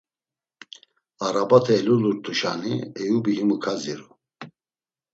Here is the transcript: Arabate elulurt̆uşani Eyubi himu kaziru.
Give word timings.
Arabate 1.25 1.71
elulurt̆uşani 1.79 2.73
Eyubi 3.01 3.31
himu 3.37 3.57
kaziru. 3.63 4.07